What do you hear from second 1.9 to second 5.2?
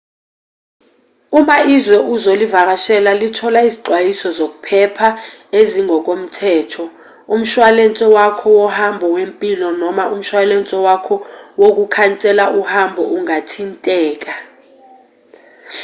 ozolivakashela lithola izixwayiso zokuphepha